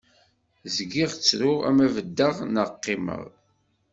Zgiɣ 0.75 1.09
ttruɣ, 1.13 1.59
ama 1.69 1.85
beddeɣ 1.95 2.35
naɣ 2.53 2.69
qimmeɣ. 2.83 3.23